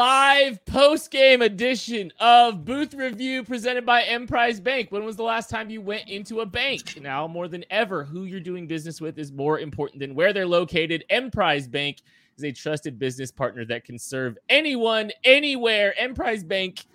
[0.00, 4.90] Live post game edition of Booth Review presented by Emprise Bank.
[4.90, 6.98] When was the last time you went into a bank?
[7.02, 10.46] Now, more than ever, who you're doing business with is more important than where they're
[10.46, 11.04] located.
[11.10, 11.98] Emprise Bank
[12.38, 15.94] is a trusted business partner that can serve anyone, anywhere.
[16.00, 16.86] Emprise Bank,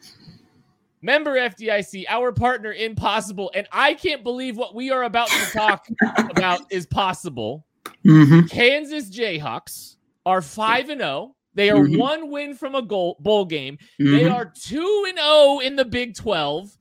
[1.04, 3.52] member FDIC, our partner in possible.
[3.54, 5.86] And I can't believe what we are about to talk
[6.32, 7.68] about is possible.
[8.04, 8.48] Mm-hmm.
[8.48, 11.98] Kansas Jayhawks are 5 and 0 they are mm-hmm.
[11.98, 13.78] one win from a goal bowl game.
[14.00, 14.12] Mm-hmm.
[14.12, 16.78] They are 2 and 0 in the Big 12.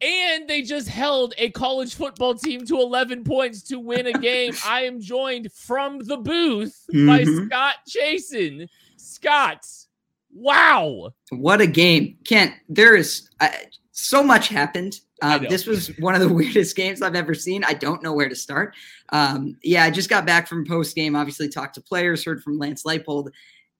[0.00, 4.54] And they just held a college football team to 11 points to win a game.
[4.64, 7.06] I am joined from the booth mm-hmm.
[7.06, 8.68] by Scott Chasen.
[8.96, 9.66] Scott,
[10.32, 11.12] wow.
[11.30, 12.16] What a game.
[12.24, 13.48] Kent, there is uh,
[13.90, 15.00] so much happened.
[15.20, 17.64] Uh, this was one of the weirdest games I've ever seen.
[17.64, 18.76] I don't know where to start.
[19.08, 22.56] Um, yeah, I just got back from post game, obviously talked to players, heard from
[22.56, 23.30] Lance Leipold.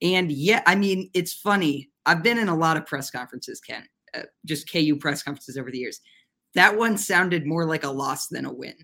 [0.03, 1.91] And yeah, I mean, it's funny.
[2.07, 5.71] I've been in a lot of press conferences, Ken, uh, just KU press conferences over
[5.71, 6.01] the years.
[6.55, 8.75] That one sounded more like a loss than a win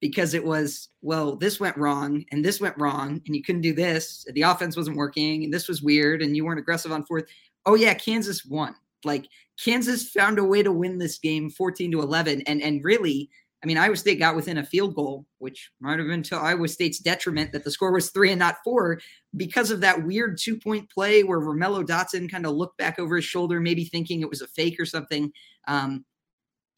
[0.00, 3.72] because it was, well, this went wrong and this went wrong and you couldn't do
[3.72, 4.26] this.
[4.34, 7.24] The offense wasn't working and this was weird and you weren't aggressive on fourth.
[7.64, 8.74] Oh, yeah, Kansas won.
[9.04, 9.26] Like
[9.62, 12.42] Kansas found a way to win this game 14 to 11.
[12.42, 13.30] And, and really,
[13.64, 16.68] I mean, Iowa State got within a field goal, which might have been to Iowa
[16.68, 19.00] State's detriment that the score was three and not four
[19.38, 23.16] because of that weird two point play where Romello Dotson kind of looked back over
[23.16, 25.32] his shoulder, maybe thinking it was a fake or something.
[25.66, 26.04] Um,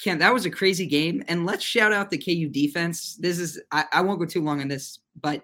[0.00, 1.24] Ken, that was a crazy game.
[1.26, 3.16] And let's shout out the KU defense.
[3.16, 5.42] This is, I, I won't go too long on this, but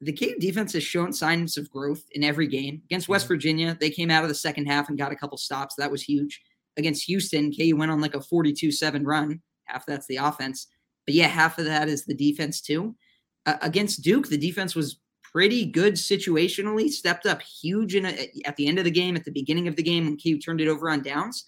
[0.00, 2.82] the KU defense has shown signs of growth in every game.
[2.84, 3.34] Against West mm-hmm.
[3.34, 5.74] Virginia, they came out of the second half and got a couple stops.
[5.74, 6.40] That was huge.
[6.76, 10.66] Against Houston, KU went on like a 42 7 run half that's the offense.
[11.06, 12.94] But yeah, half of that is the defense too.
[13.44, 18.56] Uh, against Duke, the defense was pretty good situationally, stepped up huge in a, at
[18.56, 20.68] the end of the game, at the beginning of the game when KU turned it
[20.68, 21.44] over on downs.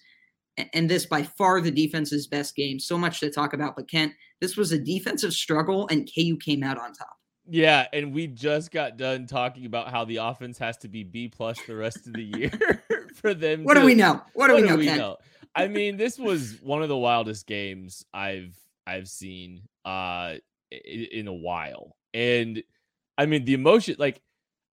[0.73, 2.79] And, this by far the defense's best game.
[2.79, 3.77] So much to talk about.
[3.77, 7.15] But Kent, this was a defensive struggle, and KU came out on top.
[7.49, 11.29] Yeah, and we just got done talking about how the offense has to be B
[11.29, 12.83] plus the rest of the year
[13.15, 13.63] for them.
[13.63, 14.21] What to, do we know?
[14.33, 14.75] What do what we know?
[14.75, 15.17] Do we know?
[15.55, 20.35] I mean, this was one of the wildest games I've I've seen uh
[20.71, 21.95] in, in a while.
[22.13, 22.63] And
[23.17, 24.21] I mean, the emotion like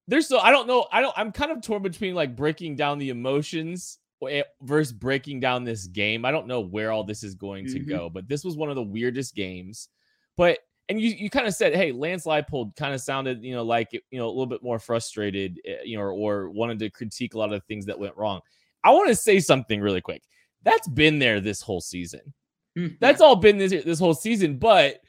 [0.08, 2.98] there's so I don't know, I don't I'm kind of torn between like breaking down
[2.98, 3.98] the emotions
[4.28, 6.24] eh, versus breaking down this game.
[6.24, 7.90] I don't know where all this is going to mm-hmm.
[7.90, 9.88] go, but this was one of the weirdest games.
[10.36, 10.58] But
[10.88, 13.92] and you you kind of said, hey, Lance Leipold kind of sounded, you know, like
[13.92, 17.34] you know a little bit more frustrated, eh, you know, or, or wanted to critique
[17.34, 18.40] a lot of things that went wrong.
[18.84, 20.22] I want to say something really quick
[20.66, 22.34] that's been there this whole season.
[22.76, 22.96] Mm-hmm.
[23.00, 24.58] That's all been this this whole season.
[24.58, 25.00] But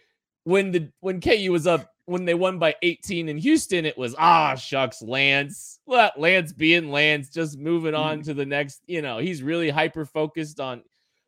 [0.46, 4.16] when the when KU was up when they won by 18 in Houston, it was
[4.18, 5.80] ah shucks, Lance.
[5.88, 8.28] Let Lance being Lance, just moving on mm-hmm.
[8.28, 8.82] to the next.
[8.86, 10.84] You know, he's really hyper focused on.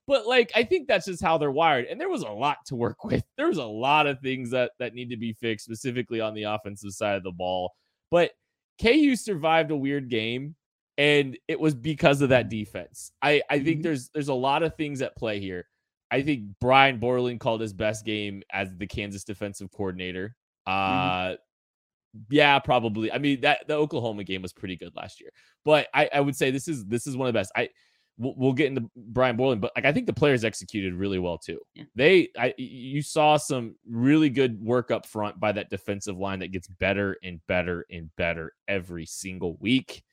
[0.08, 1.86] But like, I think that's just how they're wired.
[1.86, 3.24] And there was a lot to work with.
[3.38, 6.44] There was a lot of things that that need to be fixed, specifically on the
[6.44, 7.74] offensive side of the ball.
[8.12, 8.32] But
[8.82, 10.56] KU survived a weird game,
[11.00, 13.12] and it was because of that defense.
[13.22, 13.81] I I think mm-hmm.
[13.84, 15.66] there's there's a lot of things at play here.
[16.12, 20.36] I think Brian Borland called his best game as the Kansas defensive coordinator.
[20.68, 20.72] Mm-hmm.
[20.72, 22.19] Uh, mm-hmm.
[22.30, 23.12] yeah, probably.
[23.12, 25.31] I mean that the Oklahoma game was pretty good last year,
[25.63, 27.54] but I, I would say this is this is one of the best.
[27.56, 27.69] I
[28.18, 31.38] we'll, we'll get into Brian Borland, but like I think the players executed really well
[31.38, 31.60] too.
[31.74, 31.86] Yeah.
[31.96, 36.51] They, I, you saw some really good work up front by that defensive line that
[36.51, 40.04] gets better and better and better every single week,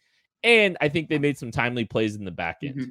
[0.43, 2.77] and I think they made some timely plays in the back end.
[2.77, 2.91] Mm-hmm.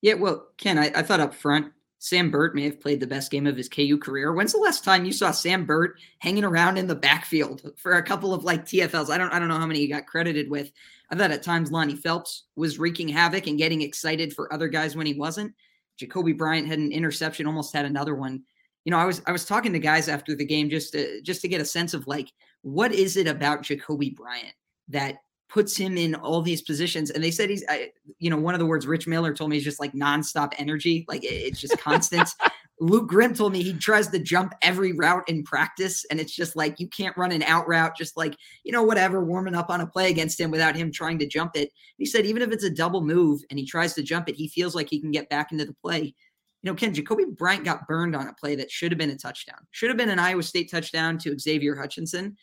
[0.00, 3.30] Yeah, well, Ken, I, I thought up front Sam Burt may have played the best
[3.30, 4.32] game of his KU career.
[4.32, 8.02] When's the last time you saw Sam Burt hanging around in the backfield for a
[8.02, 9.10] couple of like TFLs?
[9.10, 10.70] I don't I don't know how many he got credited with.
[11.10, 14.94] I thought at times Lonnie Phelps was wreaking havoc and getting excited for other guys
[14.94, 15.54] when he wasn't.
[15.98, 18.42] Jacoby Bryant had an interception, almost had another one.
[18.84, 21.40] You know, I was I was talking to guys after the game just to just
[21.42, 22.30] to get a sense of like
[22.62, 24.54] what is it about Jacoby Bryant
[24.88, 25.16] that
[25.48, 27.10] puts him in all these positions.
[27.10, 29.56] And they said he's, I, you know, one of the words Rich Miller told me
[29.56, 31.04] is just like nonstop energy.
[31.08, 32.28] Like it's just constant.
[32.80, 36.04] Luke Grimm told me he tries to jump every route in practice.
[36.10, 39.24] And it's just like, you can't run an out route, just like, you know, whatever,
[39.24, 41.72] warming up on a play against him without him trying to jump it.
[41.96, 44.48] He said, even if it's a double move and he tries to jump it, he
[44.48, 46.14] feels like he can get back into the play.
[46.62, 49.16] You know, Ken, Jacoby Bryant got burned on a play that should have been a
[49.16, 52.36] touchdown, should have been an Iowa State touchdown to Xavier Hutchinson.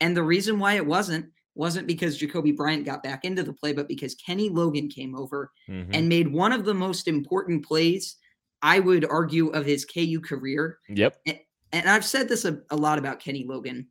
[0.00, 3.72] And the reason why it wasn't wasn't because Jacoby Bryant got back into the play,
[3.72, 5.90] but because Kenny Logan came over mm-hmm.
[5.94, 8.16] and made one of the most important plays,
[8.62, 10.78] I would argue, of his KU career.
[10.88, 11.18] Yep.
[11.26, 11.38] And,
[11.72, 13.88] and I've said this a, a, lot about Kenny Logan.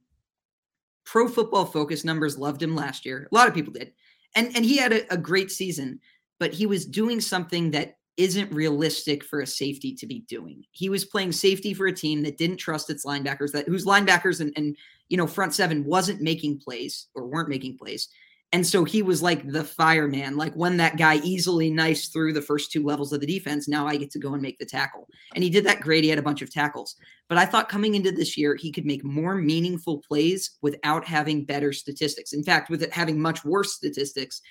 [1.06, 3.28] Pro football focus numbers loved him last year.
[3.32, 3.92] A lot of people did.
[4.36, 6.00] And, and he had a, a great season,
[6.40, 10.64] but he was doing something that isn't realistic for a safety to be doing.
[10.72, 14.42] He was playing safety for a team that didn't trust its linebackers, that whose linebackers
[14.42, 14.76] and, and
[15.10, 18.10] you know front seven wasn't making plays or weren't making plays.
[18.54, 22.42] And so he was like the fireman, like when that guy easily knifes through the
[22.42, 25.08] first two levels of the defense, now I get to go and make the tackle.
[25.36, 26.04] And he did that great.
[26.04, 26.98] He had a bunch of tackles.
[27.30, 31.46] But I thought coming into this year, he could make more meaningful plays without having
[31.46, 32.34] better statistics.
[32.34, 34.42] In fact, with it having much worse statistics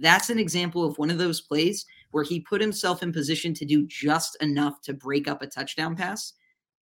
[0.00, 3.64] that's an example of one of those plays where he put himself in position to
[3.64, 6.32] do just enough to break up a touchdown pass.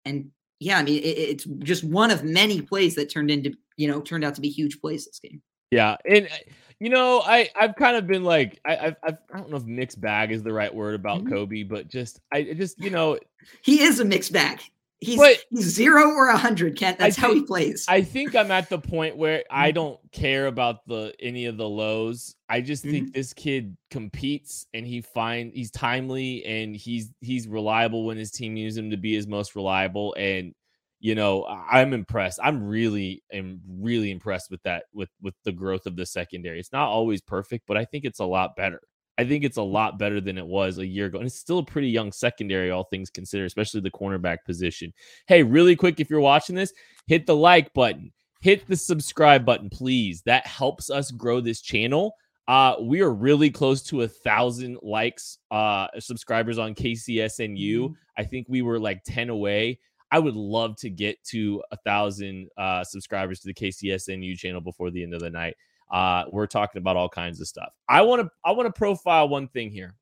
[0.05, 0.31] And
[0.61, 4.01] yeah, I mean, it, it's just one of many plays that turned into, you know,
[4.01, 5.43] turned out to be huge plays this game.
[5.71, 5.97] Yeah.
[6.09, 6.37] And, uh,
[6.79, 9.65] you know, I, I've kind of been like, I, I've, I've, I don't know if
[9.65, 11.33] mixed bag is the right word about mm-hmm.
[11.33, 13.19] Cobee, but just, I just, you know,
[13.63, 14.61] he is a mixed bag.
[15.01, 16.99] He's, but he's zero or a hundred, Kent.
[16.99, 17.85] That's think, how he plays.
[17.87, 19.75] I think I'm at the point where I mm-hmm.
[19.75, 22.35] don't care about the any of the lows.
[22.49, 22.93] I just mm-hmm.
[22.93, 28.31] think this kid competes and he find he's timely and he's he's reliable when his
[28.31, 30.15] team uses him to be his most reliable.
[30.19, 30.55] And
[30.99, 32.41] you know, I'm impressed.
[32.43, 36.59] I'm really am really impressed with that with with the growth of the secondary.
[36.59, 38.81] It's not always perfect, but I think it's a lot better.
[39.19, 41.19] I think it's a lot better than it was a year ago.
[41.19, 44.93] And it's still a pretty young secondary, all things considered, especially the cornerback position.
[45.27, 46.73] Hey, really quick, if you're watching this,
[47.07, 50.23] hit the like button, hit the subscribe button, please.
[50.27, 52.15] That helps us grow this channel.
[52.47, 57.77] Uh, we are really close to a thousand likes, uh, subscribers on KCSNU.
[57.77, 57.93] Mm-hmm.
[58.19, 59.81] I think we were like 10 away.
[60.13, 64.91] I would love to get to a thousand uh, subscribers to the KCSNU channel before
[64.91, 65.57] the end of the night.
[65.91, 67.73] Uh, we're talking about all kinds of stuff.
[67.89, 69.95] I want to I want to profile one thing here.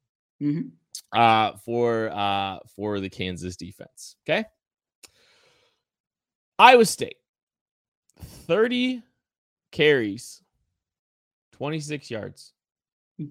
[0.43, 0.69] Mm-hmm.
[1.13, 4.17] Uh, for uh for the Kansas defense.
[4.27, 4.45] Okay.
[6.59, 7.17] Iowa State
[8.21, 9.03] 30
[9.73, 10.43] carries,
[11.53, 12.53] 26 yards.
[13.19, 13.27] Hmm.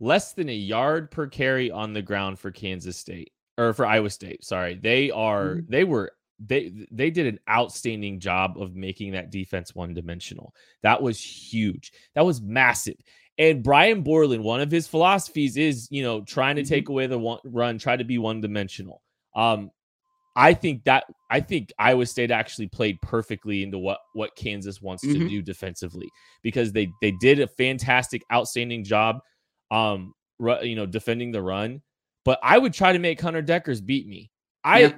[0.00, 4.10] Less than a yard per carry on the ground for Kansas State or for Iowa
[4.10, 4.44] State.
[4.44, 4.74] Sorry.
[4.74, 5.70] They are mm-hmm.
[5.70, 6.12] they were
[6.46, 10.54] they they did an outstanding job of making that defense one dimensional.
[10.82, 11.92] That was huge.
[12.14, 12.96] That was massive.
[13.38, 16.68] And Brian Borland, one of his philosophies is, you know, trying to mm-hmm.
[16.68, 19.02] take away the one, run, try to be one dimensional.
[19.34, 19.70] Um,
[20.34, 25.04] I think that I think Iowa State actually played perfectly into what what Kansas wants
[25.04, 25.20] mm-hmm.
[25.20, 26.08] to do defensively
[26.42, 29.20] because they they did a fantastic, outstanding job,
[29.70, 30.14] um,
[30.62, 31.82] you know, defending the run.
[32.24, 34.30] But I would try to make Hunter Dekkers beat me.
[34.64, 34.92] I, yeah.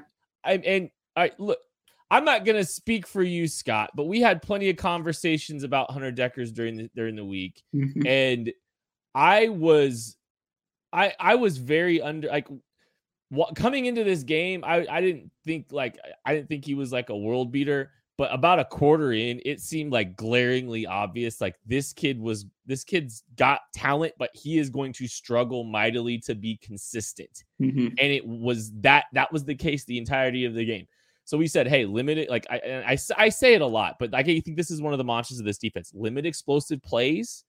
[0.45, 0.91] I and
[1.23, 1.59] right, look,
[2.11, 6.13] I'm not gonna speak for you, Scott, but we had plenty of conversations about Hunter
[6.13, 8.07] Dekkers during the during the week, mm-hmm.
[8.07, 8.53] and
[9.15, 10.17] I was,
[10.93, 12.49] I I was very under like
[13.31, 14.65] what coming into this game.
[14.65, 18.33] I I didn't think like I didn't think he was like a world beater, but
[18.33, 21.41] about a quarter in, it seemed like glaringly obvious.
[21.41, 26.19] Like this kid was, this kid's got talent, but he is going to struggle mightily
[26.19, 27.43] to be consistent.
[27.61, 27.89] Mm-hmm.
[27.99, 30.87] And it was that, that was the case the entirety of the game.
[31.25, 32.29] So we said, hey, limit it.
[32.31, 34.99] Like I, I, I say it a lot, but I think this is one of
[34.99, 37.45] the mantras of this defense limit explosive plays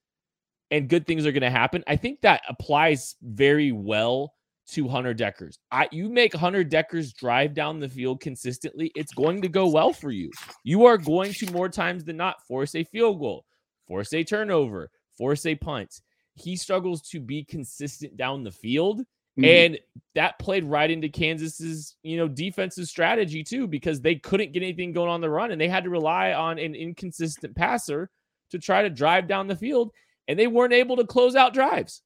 [0.72, 1.84] and good things are going to happen.
[1.88, 4.34] I think that applies very well
[4.70, 5.58] to Hunter Dekkers.
[5.72, 9.94] I, you make Hunter Dekkers drive down the field consistently, it's going to go well
[9.94, 10.32] for you.
[10.64, 13.46] You are going to more times than not force a field goal,
[13.88, 16.02] force a turnover, force a punt.
[16.34, 19.02] He struggles to be consistent down the field.
[19.38, 19.46] Mm-hmm.
[19.46, 19.80] And
[20.16, 24.94] that played right into Kansas's, you know, defensive strategy too, because they couldn't get anything
[24.94, 28.10] going on the run and they had to rely on an inconsistent passer
[28.52, 29.92] to try to drive down the field.
[30.28, 32.02] And they weren't able to close out drives.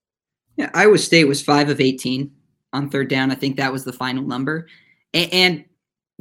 [0.57, 2.31] Yeah, Iowa State was five of 18
[2.73, 3.31] on third down.
[3.31, 4.67] I think that was the final number.
[5.13, 5.65] And, and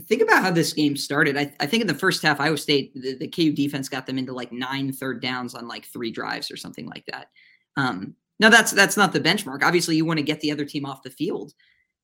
[0.06, 1.36] think about how this game started.
[1.36, 4.18] I, I, think in the first half, Iowa State, the, the, KU defense got them
[4.18, 7.30] into like nine third downs on like three drives or something like that.
[7.76, 9.62] Um, now that's that's not the benchmark.
[9.62, 11.52] Obviously, you want to get the other team off the field,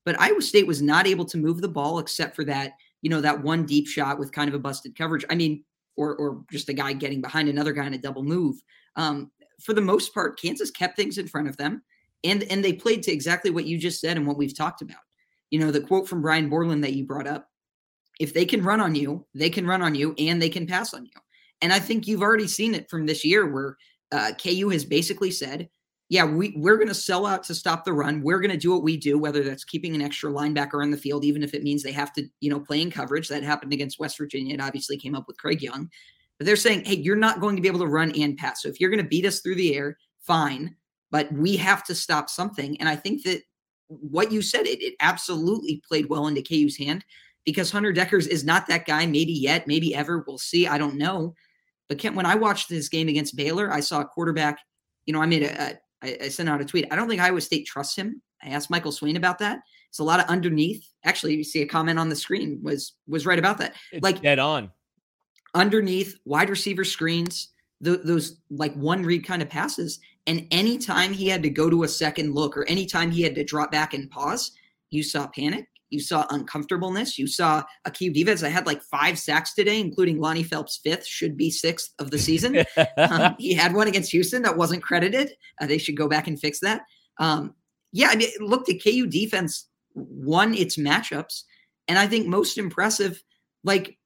[0.05, 3.21] but Iowa State was not able to move the ball except for that, you know,
[3.21, 5.25] that one deep shot with kind of a busted coverage.
[5.29, 5.63] I mean,
[5.97, 8.57] or or just a guy getting behind another guy in a double move.
[8.95, 11.81] Um, for the most part, Kansas kept things in front of them
[12.25, 14.97] and and they played to exactly what you just said and what we've talked about.
[15.51, 17.49] You know, the quote from Brian Borland that you brought up:
[18.19, 20.93] "If they can run on you, they can run on you, and they can pass
[20.93, 21.11] on you."
[21.61, 23.77] And I think you've already seen it from this year, where
[24.11, 25.69] uh, KU has basically said,
[26.09, 28.21] "Yeah, we we're going to sell out to stop the run.
[28.21, 30.97] We're going to do what we do, whether that's keeping an extra linebacker on the
[30.97, 33.73] field, even if it means they have to, you know, play in coverage." That happened
[33.73, 34.53] against West Virginia.
[34.53, 35.89] It obviously came up with Craig Young.
[36.37, 38.61] But they're saying, hey, you're not going to be able to run and pass.
[38.61, 40.75] So if you're going to beat us through the air, fine
[41.15, 42.77] but we have to stop something.
[42.81, 43.41] And I think that
[43.87, 47.05] what you said, it, it absolutely played well into KU's hand
[47.45, 50.25] because Hunter Dekkers is not that guy, maybe yet, maybe ever.
[50.27, 50.67] We'll see.
[50.67, 51.33] I don't know.
[51.87, 54.59] But Kent, when I watched this game against Baylor, I saw a quarterback.
[55.05, 55.73] You know, I made a, a
[56.05, 56.85] I, I sent out a tweet.
[56.91, 58.21] I don't think Iowa State trusts him.
[58.43, 59.59] I asked Michael Swain about that.
[59.89, 60.85] It's a lot of underneath.
[61.03, 63.75] Actually, you see a comment on the screen was was right about that.
[63.91, 64.71] It's like dead on.
[65.53, 67.49] Underneath wide receiver screens,
[67.81, 69.99] the, those like one read kind of passes.
[70.27, 73.43] And anytime he had to go to a second look or anytime he had to
[73.43, 74.51] drop back and pause,
[74.89, 75.67] you saw panic.
[75.89, 77.17] You saw uncomfortableness.
[77.17, 78.43] You saw a key defense.
[78.43, 82.19] I had like five sacks today, including Lonnie Phelps' fifth, should be sixth of the
[82.19, 82.65] season.
[82.97, 85.33] um, he had one against Houston that wasn't credited.
[85.61, 86.81] Uh, they should go back and fix that.
[87.19, 87.53] Um,
[87.91, 91.43] yeah, I mean, look, the KU defense won its matchups.
[91.87, 93.23] And I think most impressive,
[93.63, 93.97] like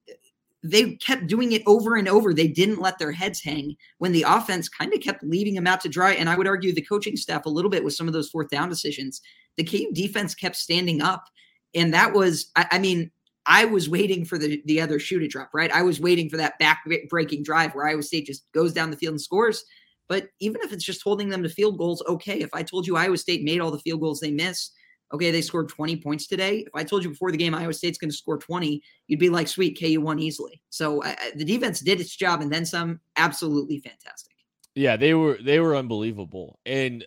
[0.63, 2.33] they kept doing it over and over.
[2.33, 5.81] They didn't let their heads hang when the offense kind of kept leaving them out
[5.81, 6.13] to dry.
[6.13, 8.49] And I would argue the coaching staff a little bit with some of those fourth
[8.49, 9.21] down decisions.
[9.57, 11.25] The KU defense kept standing up.
[11.75, 13.11] And that was, I, I mean,
[13.45, 15.71] I was waiting for the, the other shoe to drop, right?
[15.71, 18.97] I was waiting for that back breaking drive where Iowa State just goes down the
[18.97, 19.63] field and scores.
[20.07, 22.39] But even if it's just holding them to field goals, okay.
[22.41, 24.73] If I told you Iowa State made all the field goals they missed,
[25.13, 26.59] okay, they scored 20 points today.
[26.59, 29.29] If I told you before the game Iowa State's going to score 20, you'd be
[29.29, 30.61] like, sweet, KU won easily.
[30.69, 32.99] So uh, the defense did its job and then some.
[33.17, 34.33] Absolutely fantastic.
[34.75, 36.59] Yeah, they were they were unbelievable.
[36.65, 37.05] And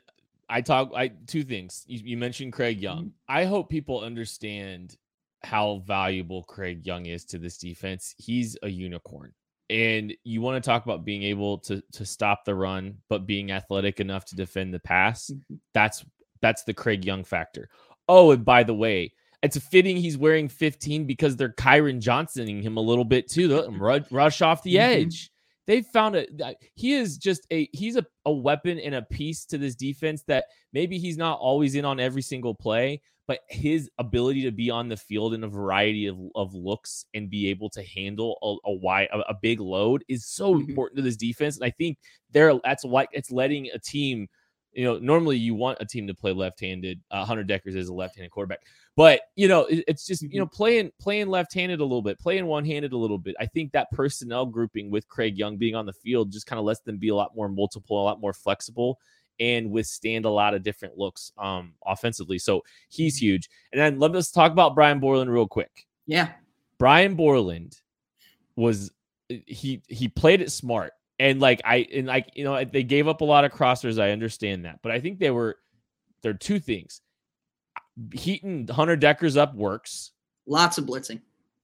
[0.53, 1.83] I talk I two things.
[1.87, 2.99] You, you mentioned Craig Young.
[2.99, 3.09] Mm-hmm.
[3.27, 4.97] I hope people understand
[5.43, 8.15] how valuable Craig Young is to this defense.
[8.19, 9.33] He's a unicorn.
[9.71, 13.51] And you want to talk about being able to to stop the run, but being
[13.51, 15.31] athletic enough to defend the pass.
[15.31, 15.55] Mm-hmm.
[15.73, 16.05] That's
[16.43, 17.71] that's the Craig Young factor.
[18.07, 22.77] Oh, and by the way, it's fitting he's wearing 15 because they're Kyron Johnsoning him
[22.77, 23.49] a little bit too.
[23.49, 25.07] The rush off the mm-hmm.
[25.07, 25.32] edge.
[25.67, 26.27] They found a
[26.75, 30.47] he is just a he's a, a weapon and a piece to this defense that
[30.73, 34.89] maybe he's not always in on every single play, but his ability to be on
[34.89, 38.73] the field in a variety of, of looks and be able to handle a, a
[38.73, 40.69] wide a, a big load is so mm-hmm.
[40.69, 41.57] important to this defense.
[41.57, 41.99] And I think
[42.33, 44.29] there that's what it's letting a team
[44.73, 47.01] you know, normally you want a team to play left-handed.
[47.11, 48.61] Uh, Hunter Dekkers is a left-handed quarterback,
[48.97, 50.57] but you know, it, it's just you know mm-hmm.
[50.57, 53.35] playing playing left-handed a little bit, playing one-handed a little bit.
[53.39, 56.65] I think that personnel grouping with Craig Young being on the field just kind of
[56.65, 58.99] lets them be a lot more multiple, a lot more flexible,
[59.41, 62.39] and withstand a lot of different looks um offensively.
[62.39, 63.27] So he's mm-hmm.
[63.27, 63.51] huge.
[63.73, 65.87] And then let us talk about Brian Borland real quick.
[66.07, 66.31] Yeah,
[66.79, 67.77] Brian Borland
[68.57, 68.91] was
[69.29, 73.21] he he played it smart and like I and like you know they gave up
[73.21, 74.03] a lot of crossers.
[74.03, 75.57] I understand that, but I think they were
[76.23, 77.01] there are two things.
[78.13, 80.11] Heating Hunter Dekkers up works.
[80.47, 81.21] Lots of blitzing.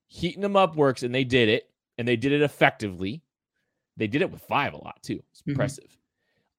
[0.06, 3.22] Heating them up works, and they did it, and they did it effectively.
[3.96, 5.20] They did it with five a lot too.
[5.32, 5.50] It's mm-hmm.
[5.50, 5.96] impressive.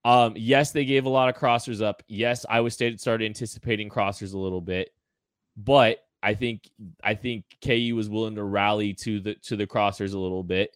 [0.04, 2.04] Um, yes, they gave a lot of crossers up.
[2.08, 4.90] Yes, Iowa State started anticipating crossers a little bit,
[5.56, 6.70] but I think
[7.02, 10.76] I think KU was willing to rally to the to the crossers a little bit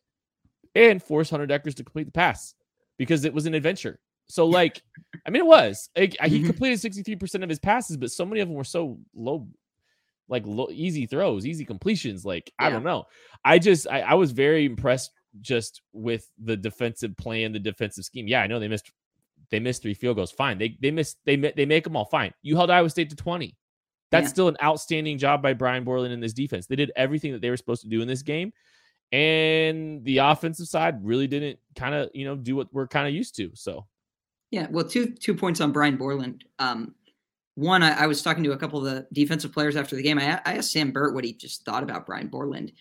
[0.76, 2.56] and force Hunter Dekkers to complete the pass
[2.98, 4.00] because it was an adventure.
[4.28, 4.82] So, like,
[5.26, 5.90] I mean, it was.
[5.96, 6.48] Like, he mm-hmm.
[6.48, 9.48] completed 63% of his passes, but so many of them were so low,
[10.28, 12.26] like low, easy throws, easy completions.
[12.26, 12.68] Like, yeah.
[12.68, 13.06] I don't know.
[13.44, 15.12] I just, I, I was very impressed
[15.42, 18.28] just with the defensive plan, the defensive scheme.
[18.28, 18.92] Yeah, I know they missed
[19.50, 20.32] they missed three field goals.
[20.32, 20.58] Fine.
[20.58, 22.34] They they missed they they make them all fine.
[22.42, 23.56] You held Iowa State to 20.
[24.12, 24.30] That's yeah.
[24.30, 26.68] still an outstanding job by Brian Borland in this defense.
[26.68, 28.54] They did everything that they were supposed to do in this game.
[29.14, 33.14] And the offensive side really didn't kind of, you know, do what we're kind of
[33.14, 33.52] used to.
[33.54, 33.86] So
[34.50, 36.46] yeah, well, two two points on Brian Borland.
[36.60, 36.94] Um,
[37.56, 40.18] one, I, I, was talking to a couple of the defensive players after the game.
[40.18, 42.72] I, I asked Sam Burt what he just thought about Brian Borland,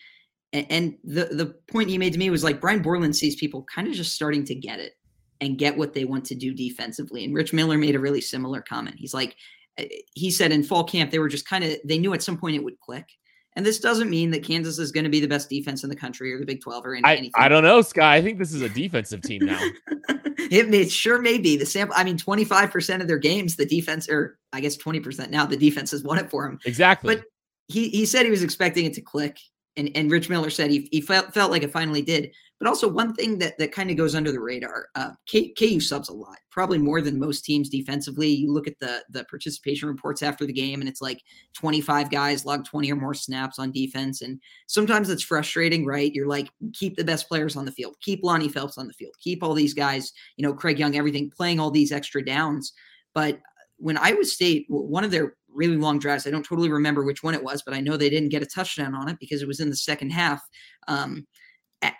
[0.52, 3.64] and, and the the point he made to me was like Brian Borland sees people
[3.64, 4.98] kind of just starting to get it
[5.40, 7.24] and get what they want to do defensively.
[7.24, 8.96] And Rich Miller made a really similar comment.
[8.98, 9.36] He's like,
[9.78, 12.36] eh, he said in fall camp they were just kind of they knew at some
[12.36, 13.06] point it would click.
[13.54, 15.96] And this doesn't mean that Kansas is going to be the best defense in the
[15.96, 17.30] country or the Big 12 or anything.
[17.36, 18.16] I, I don't know, Sky.
[18.16, 19.60] I think this is a defensive team now.
[20.50, 21.56] it, may, it sure may be.
[21.56, 25.44] The sample, I mean, 25% of their games, the defense, or I guess 20% now,
[25.44, 26.58] the defense has won it for him.
[26.64, 27.14] Exactly.
[27.14, 27.24] But
[27.68, 29.38] he, he said he was expecting it to click.
[29.76, 32.30] And, and Rich Miller said he, he felt, felt like it finally did.
[32.62, 35.80] But also one thing that, that kind of goes under the radar, uh, K, KU
[35.80, 38.28] subs a lot, probably more than most teams defensively.
[38.28, 41.20] You look at the the participation reports after the game, and it's like
[41.56, 44.22] 25 guys log 20 or more snaps on defense.
[44.22, 46.14] And sometimes it's frustrating, right?
[46.14, 49.14] You're like, keep the best players on the field, keep Lonnie Phelps on the field,
[49.20, 52.74] keep all these guys, you know, Craig Young, everything, playing all these extra downs.
[53.12, 53.40] But
[53.78, 57.34] when Iowa State, one of their really long drives, I don't totally remember which one
[57.34, 59.60] it was, but I know they didn't get a touchdown on it because it was
[59.60, 60.42] in the second half.
[60.88, 61.26] Um,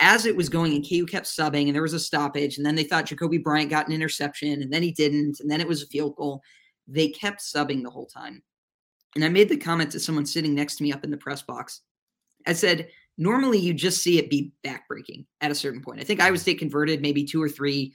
[0.01, 2.77] as it was going and KU kept subbing and there was a stoppage and then
[2.77, 5.83] they thought Jacoby Bryant got an interception and then he didn't and then it was
[5.83, 6.41] a field goal.
[6.87, 8.43] They kept subbing the whole time.
[9.15, 11.43] And I made the comment to someone sitting next to me up in the press
[11.43, 11.83] box.
[12.47, 16.01] I said, normally you just see it be backbreaking at a certain point.
[16.01, 17.93] I think Iowa State converted maybe two or three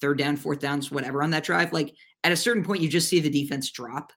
[0.00, 1.72] third down, fourth downs, whatever on that drive.
[1.72, 4.12] Like at a certain point, you just see the defense drop.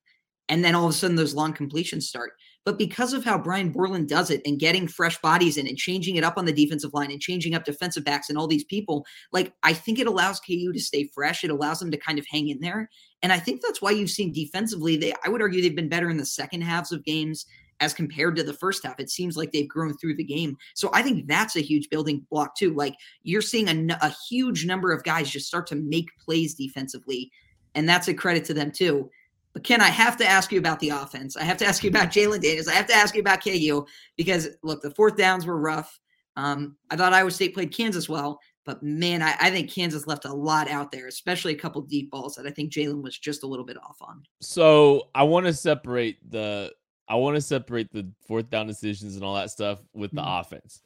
[0.49, 2.33] And then all of a sudden those long completions start.
[2.65, 6.15] But because of how Brian Borland does it and getting fresh bodies in and changing
[6.15, 9.05] it up on the defensive line and changing up defensive backs and all these people,
[9.33, 11.43] like I think it allows KU to stay fresh.
[11.43, 12.89] It allows them to kind of hang in there.
[13.21, 16.09] And I think that's why you've seen defensively, they I would argue they've been better
[16.09, 17.45] in the second halves of games
[17.79, 18.99] as compared to the first half.
[18.99, 20.55] It seems like they've grown through the game.
[20.73, 22.73] So I think that's a huge building block too.
[22.73, 27.31] Like you're seeing a, a huge number of guys just start to make plays defensively.
[27.75, 29.09] And that's a credit to them too.
[29.53, 31.37] But Ken, I have to ask you about the offense.
[31.37, 32.67] I have to ask you about Jalon Daniels.
[32.67, 33.85] I have to ask you about KU
[34.17, 35.99] because look, the fourth downs were rough.
[36.35, 40.25] Um, I thought Iowa State played Kansas well, but man, I, I, think Kansas left
[40.25, 43.43] a lot out there, especially a couple deep balls that I think Jalon was just
[43.43, 44.23] a little bit off on.
[44.41, 46.73] So I want to separate the
[47.07, 50.39] I want to separate the fourth down decisions and all that stuff with the mm-hmm.
[50.39, 50.81] offense.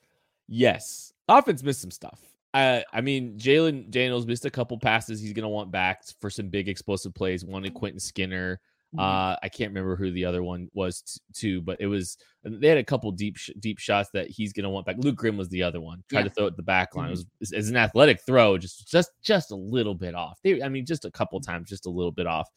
[0.50, 2.20] Yes, offense missed some stuff.
[2.54, 5.22] I, I mean, Jalon Daniels missed a couple passes.
[5.22, 7.46] He's going to want back for some big explosive plays.
[7.46, 8.60] One to Quentin Skinner.
[8.96, 9.00] Mm-hmm.
[9.00, 12.70] Uh, I can't remember who the other one was t- too, but it was they
[12.70, 14.96] had a couple deep sh- deep shots that he's going to want back.
[14.98, 16.04] Luke Grimm was the other one.
[16.10, 16.24] Tried yeah.
[16.24, 17.12] to throw it the back line.
[17.12, 17.20] Mm-hmm.
[17.20, 20.40] It was as an athletic throw, just just just a little bit off.
[20.42, 22.50] They, I mean, just a couple times, just a little bit off.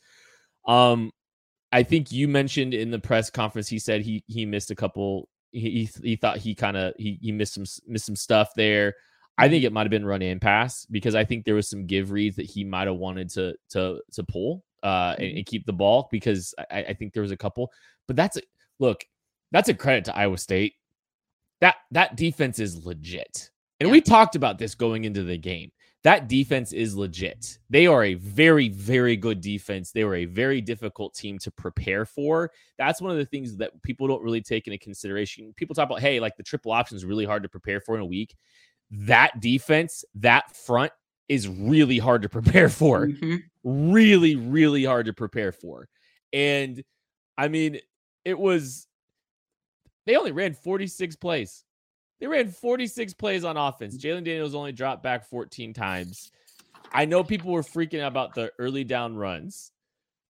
[0.67, 1.11] Um,
[1.73, 5.29] I think you mentioned in the press conference he said he he missed a couple.
[5.51, 8.95] He he, he thought he kind of he he missed some missed some stuff there.
[9.41, 11.87] I think it might have been run and pass because I think there was some
[11.87, 15.67] give reads that he might have wanted to to to pull uh, and, and, keep
[15.67, 17.71] the ball because I, I, think there was a couple.
[18.07, 18.43] But that's a,
[18.79, 19.05] look,
[19.53, 20.75] that's a credit to Iowa State.
[21.61, 23.93] That that defense is legit, and yeah.
[23.93, 25.71] we talked about this going into the game.
[26.03, 27.59] That defense is legit.
[27.69, 29.93] They are a very very good defense.
[29.93, 32.51] They were a very difficult team to prepare for.
[32.79, 35.53] That's one of the things that people don't really take into consideration.
[35.57, 38.01] People talk about, hey, like the triple option is really hard to prepare for in
[38.01, 38.35] a week
[38.91, 40.93] that defense, that front
[41.29, 43.07] is really hard to prepare for.
[43.07, 43.37] Mm-hmm.
[43.93, 45.89] Really, really hard to prepare for.
[46.33, 46.83] And
[47.37, 47.81] I mean,
[48.25, 48.87] it was,
[50.07, 51.65] they only ran 46 plays.
[52.21, 53.97] They ran 46 plays on offense.
[53.97, 56.31] Jalon Daniels only dropped back 14 times.
[56.93, 59.73] I know people were freaking out about the early down runs.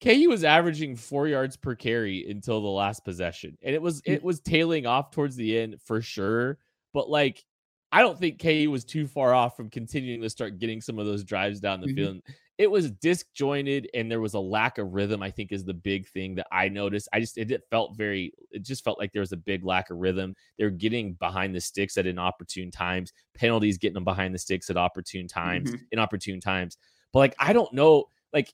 [0.02, 4.22] KU was averaging four yards per carry until the last possession, and it was it
[4.22, 6.58] was tailing off towards the end for sure.
[6.94, 7.44] But like
[7.92, 11.06] I don't think KU was too far off from continuing to start getting some of
[11.06, 11.96] those drives down the mm-hmm.
[11.96, 12.22] field.
[12.56, 16.06] It was disjointed and there was a lack of rhythm, I think, is the big
[16.06, 17.08] thing that I noticed.
[17.12, 19.96] I just, it, felt very, it just felt like there was a big lack of
[19.96, 20.36] rhythm.
[20.58, 24.76] They're getting behind the sticks at inopportune times, penalties getting them behind the sticks at
[24.76, 25.84] opportune times, mm-hmm.
[25.90, 26.76] inopportune times.
[27.12, 28.52] But like, I don't know, like,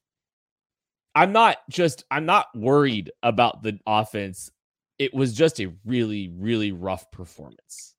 [1.16, 4.50] I'm not just, I'm not worried about the offense.
[4.98, 7.95] It was just a really, really rough performance.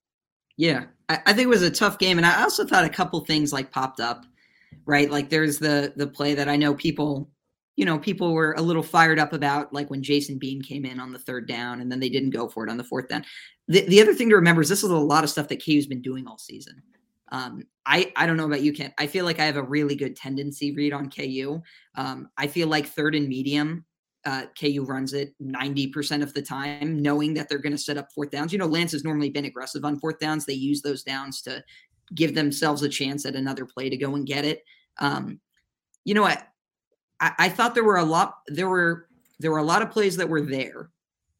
[0.58, 3.20] Yeah, I, I think it was a tough game, and I also thought a couple
[3.22, 4.26] things like popped up,
[4.86, 5.10] right?
[5.10, 7.30] Like there's the the play that I know people,
[7.76, 11.00] you know, people were a little fired up about, like when Jason Bean came in
[11.00, 13.24] on the third down, and then they didn't go for it on the fourth down.
[13.68, 15.88] The the other thing to remember is this is a lot of stuff that KU's
[15.88, 16.82] been doing all season.
[17.32, 18.94] Um, I I don't know about you, Kent.
[18.98, 21.62] I feel like I have a really good tendency read on KU.
[21.96, 23.86] Um, I feel like third and medium
[24.28, 28.12] uh, KU runs it 90% of the time, knowing that they're going to set up
[28.12, 28.52] fourth downs.
[28.52, 30.46] You know, Lance has normally been aggressive on fourth downs.
[30.46, 31.64] They use those downs to
[32.14, 34.66] give themselves a chance at another play to go and get it.
[35.00, 35.40] Um,
[36.04, 36.46] you know what?
[37.22, 39.08] I, I thought there were a lot, there were,
[39.40, 40.90] there were a lot of plays that were there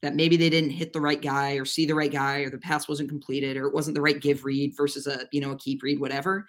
[0.02, 2.58] that maybe they didn't hit the right guy or see the right guy or the
[2.58, 5.58] pass wasn't completed or it wasn't the right give read versus a, you know, a
[5.58, 6.46] keep read, whatever.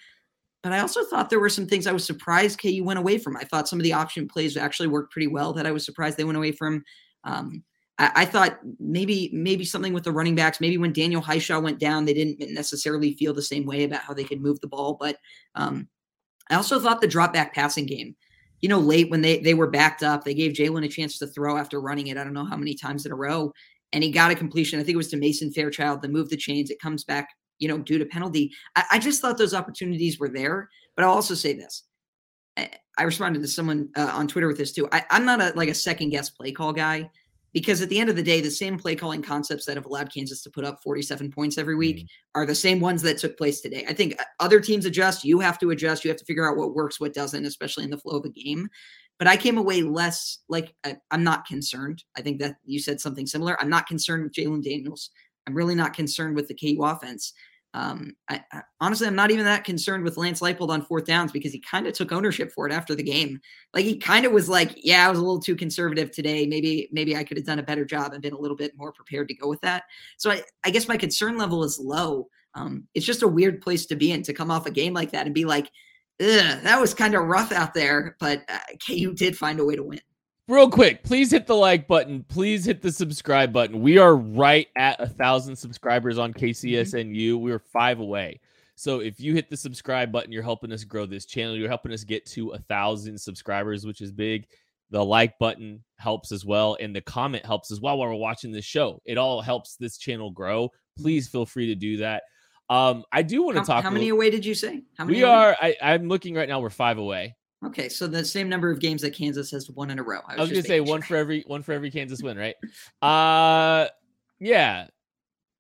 [0.69, 3.39] But I also thought there were some things I was surprised KU went away from.
[3.39, 6.19] I thought some of the option plays actually worked pretty well that I was surprised
[6.19, 6.85] they went away from.
[7.25, 7.65] Um,
[7.99, 10.61] I, I, thought maybe maybe something with the running backs.
[10.61, 14.13] Maybe when Daniel Hishaw went down, they didn't necessarily feel the same way about how
[14.13, 14.99] they could move the ball.
[15.01, 15.17] But
[15.55, 15.89] um,
[16.51, 18.15] I also thought the drop back passing game.
[18.61, 21.27] You know, late when they they were backed up, they gave Jalon a chance to
[21.27, 22.19] throw after running it.
[22.19, 23.55] I don't know how many times in a row,
[23.95, 24.79] and he got a completion.
[24.79, 26.03] I think it was to Mason Fairchild.
[26.03, 26.69] They moved the chains.
[26.69, 28.53] It comes back you know, due to penalty.
[28.77, 30.69] I, I just thought those opportunities were there.
[30.99, 31.85] But I'll also say this.
[32.57, 34.89] I, I responded to someone uh, on Twitter with this too.
[34.91, 37.09] I, I'm not a like a second guess play call guy
[37.53, 40.13] because at the end of the day, the same play calling concepts that have allowed
[40.13, 42.41] Kansas to put up 47 points every week mm-hmm.
[42.41, 43.85] are the same ones that took place today.
[43.89, 45.25] I think uh, other teams adjust.
[45.25, 46.05] You have to adjust.
[46.05, 48.31] You have to figure out what works, what doesn't, especially in the flow of a
[48.31, 48.69] game.
[49.19, 52.03] But I came away less like I, I'm not concerned.
[52.17, 53.61] I think that you said something similar.
[53.61, 55.11] I'm not concerned with Jalon Daniels.
[55.47, 57.33] I'm really not concerned with the KU offense.
[57.75, 61.33] Um, I, I, honestly, I'm not even that concerned with Lance Leipold on fourth downs
[61.33, 63.41] because he kind of took ownership for it after the game.
[63.75, 66.47] Like he kind of was like, "Yeah, I was a little too conservative today.
[66.47, 68.93] Maybe, maybe I could have done a better job and been a little bit more
[68.93, 69.85] prepared to go with that."
[70.17, 72.29] So I, I guess my concern level is low.
[72.55, 75.13] Um, it's just a weird place to be in to come off a game like
[75.13, 75.71] that and be like,
[76.19, 79.83] "That was kind of rough out there," but uh, KU did find a way to
[79.83, 80.01] win
[80.49, 82.25] real quick, please hit the like button.
[82.29, 83.81] Please hit the subscribe button.
[83.81, 87.39] We are right at a thousand subscribers on KCSNU.
[87.39, 88.41] We're five away.
[88.75, 91.57] So if you hit the subscribe button, you're helping us grow this channel.
[91.57, 94.47] You're helping us get to a thousand subscribers, which is big.
[94.91, 98.53] The like button helps as well, and the comment helps as well while we're watching
[98.53, 99.03] this show.
[99.05, 100.71] It all helps this channel grow.
[100.97, 102.23] Please feel free to do that.
[102.71, 103.69] Um, I do want to talk.
[103.69, 103.85] About.
[103.85, 104.83] How many little, away did you say?
[104.97, 105.19] How many?
[105.19, 105.33] We away?
[105.33, 105.57] are.
[105.61, 106.61] I, I'm looking right now.
[106.61, 107.37] We're five away.
[107.65, 110.21] Okay, so the same number of games that Kansas has won in a row.
[110.27, 110.85] I was, I was gonna say sure.
[110.85, 112.55] one for every one for every Kansas win, right?
[113.03, 113.89] uh
[114.39, 114.87] yeah.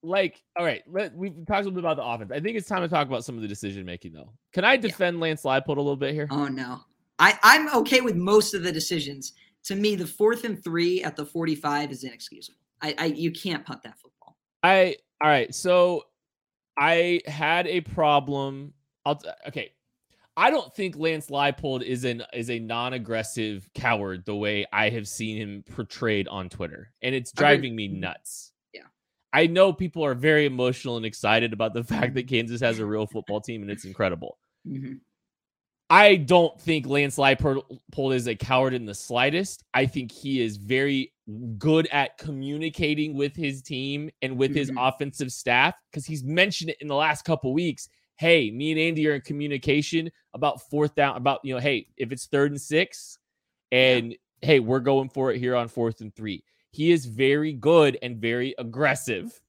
[0.04, 2.30] Like, all right, we've talked a little bit about the offense.
[2.32, 4.32] I think it's time to talk about some of the decision making, though.
[4.52, 5.22] Can I defend yeah.
[5.22, 6.28] Lance Leipold a little bit here?
[6.30, 6.80] Oh no,
[7.18, 9.32] I I'm okay with most of the decisions.
[9.64, 12.60] To me, the fourth and three at the 45 is inexcusable.
[12.80, 14.36] I, I you can't punt that football.
[14.62, 16.04] I all right, so
[16.78, 18.72] I had a problem.
[19.04, 19.72] I'll okay.
[20.38, 25.08] I don't think Lance Leipold is an is a non-aggressive coward the way I have
[25.08, 28.00] seen him portrayed on Twitter, and it's driving me mm-hmm.
[28.00, 28.52] nuts.
[28.72, 28.82] Yeah,
[29.32, 32.86] I know people are very emotional and excited about the fact that Kansas has a
[32.86, 34.38] real football team, and it's incredible.
[34.64, 34.94] Mm-hmm.
[35.90, 39.64] I don't think Lance Leipold is a coward in the slightest.
[39.74, 41.12] I think he is very
[41.58, 44.58] good at communicating with his team and with mm-hmm.
[44.58, 48.80] his offensive staff because he's mentioned it in the last couple weeks hey, me and
[48.80, 52.60] Andy are in communication about fourth down, about, you know, hey, if it's third and
[52.60, 53.16] six,
[53.70, 56.42] and hey, we're going for it here on fourth and three.
[56.72, 59.40] He is very good and very aggressive,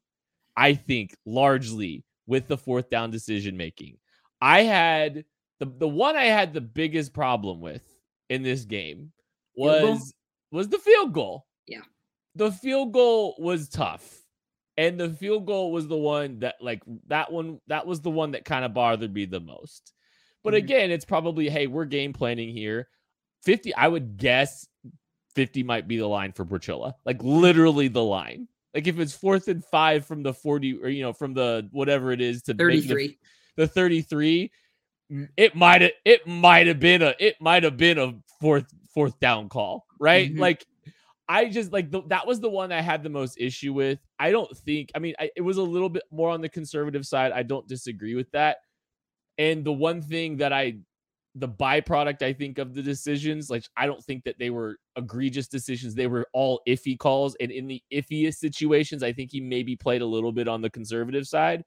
[0.56, 3.98] I think, largely with the fourth down decision making.
[4.40, 5.26] I had
[5.60, 7.84] the the one I had the biggest problem with
[8.30, 9.12] in this game
[9.56, 10.14] was
[10.52, 11.46] was the field goal.
[11.68, 11.82] Yeah.
[12.36, 14.19] The field goal was tough
[14.80, 18.32] and the field goal was the one that like that one that was the one
[18.32, 19.92] that kind of bothered me the most
[20.42, 20.64] but mm-hmm.
[20.64, 22.88] again it's probably hey we're game planning here
[23.44, 24.68] 50 i would guess
[25.36, 26.94] 50 might be the line for Borcila.
[27.06, 31.04] like literally the line like if it's fourth and five from the 40 or you
[31.04, 33.18] know from the whatever it is to 33
[33.58, 34.50] the, the 33
[35.36, 39.20] it might have it might have been a it might have been a fourth fourth
[39.20, 40.40] down call right mm-hmm.
[40.40, 40.66] like
[41.30, 44.00] I just like the, that was the one I had the most issue with.
[44.18, 47.06] I don't think, I mean, I, it was a little bit more on the conservative
[47.06, 47.32] side.
[47.32, 48.58] I don't disagree with that.
[49.38, 50.78] And the one thing that I,
[51.36, 55.48] the byproduct, I think, of the decisions, like, I don't think that they were egregious
[55.48, 55.94] decisions.
[55.94, 57.38] They were all iffy calls.
[57.40, 60.70] And in the iffiest situations, I think he maybe played a little bit on the
[60.72, 61.64] conservative side.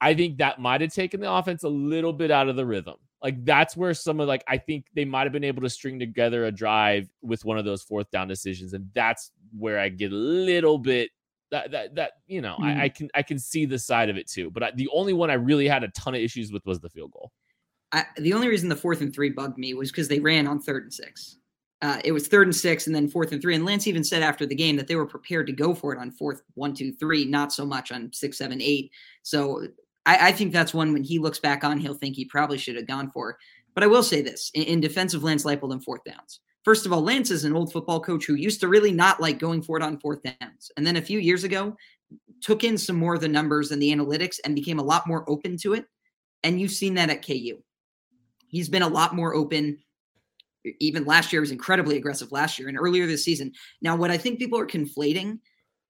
[0.00, 2.94] I think that might have taken the offense a little bit out of the rhythm.
[3.22, 5.98] Like that's where some of like I think they might have been able to string
[5.98, 10.12] together a drive with one of those fourth down decisions, and that's where I get
[10.12, 11.10] a little bit
[11.50, 12.64] that that that you know, mm-hmm.
[12.64, 14.50] I, I, can I can see the side of it too.
[14.50, 16.90] But I, the only one I really had a ton of issues with was the
[16.90, 17.32] field goal.
[17.92, 20.60] I, the only reason the fourth and three bugged me was because they ran on
[20.60, 21.38] third and six.
[21.80, 23.54] Uh, it was third and six, and then fourth and three.
[23.54, 25.98] And Lance even said after the game that they were prepared to go for it
[25.98, 28.90] on fourth, one, two, three, not so much on six, seven, eight.
[29.22, 29.66] So
[30.08, 32.76] I, I think that's one when he looks back on, he'll think he probably should
[32.76, 33.38] have gone for.
[33.74, 36.40] But I will say this in, in defense of Lance Leipold and fourth downs.
[36.64, 39.38] First of all, Lance is an old football coach who used to really not like
[39.38, 40.72] going for it on fourth downs.
[40.76, 41.76] And then a few years ago,
[42.40, 45.28] took in some more of the numbers and the analytics and became a lot more
[45.28, 45.84] open to it.
[46.42, 47.62] And you've seen that at KU.
[48.48, 49.78] He's been a lot more open.
[50.80, 53.52] Even last year was incredibly aggressive last year and earlier this season.
[53.82, 55.38] Now, what I think people are conflating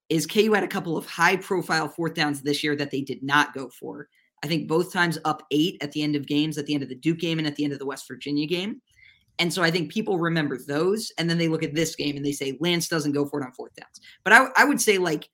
[0.09, 3.23] is KU had a couple of high profile fourth downs this year that they did
[3.23, 4.09] not go for.
[4.43, 6.89] I think both times up eight at the end of games, at the end of
[6.89, 8.81] the Duke game and at the end of the West Virginia game.
[9.39, 12.25] And so I think people remember those and then they look at this game and
[12.25, 14.01] they say Lance doesn't go for it on fourth downs.
[14.25, 15.29] But I, I would say like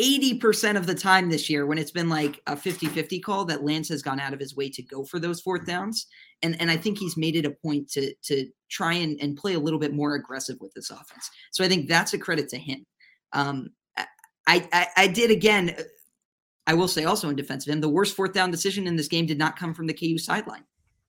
[0.00, 3.88] 80% of the time this year when it's been like a 50-50 call that Lance
[3.90, 6.06] has gone out of his way to go for those fourth downs.
[6.42, 9.54] And and I think he's made it a point to to try and, and play
[9.54, 11.30] a little bit more aggressive with this offense.
[11.52, 12.84] So I think that's a credit to him.
[13.32, 13.68] Um,
[14.46, 15.74] I, I, did again.
[15.78, 15.82] Uh,
[16.66, 19.08] I will say also in defense of him, the worst fourth down decision in this
[19.08, 20.64] game did not come from the KU sideline.